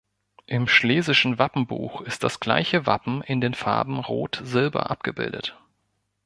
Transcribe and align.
Im 0.47 0.67
Schlesischen 0.67 1.37
Wappenbuch 1.37 2.01
ist 2.01 2.23
das 2.23 2.39
gleiche 2.39 2.87
Wappen 2.87 3.21
in 3.21 3.39
den 3.39 3.53
Farben 3.53 3.99
Rot-Silber 3.99 4.89
abgebildet. 4.89 5.55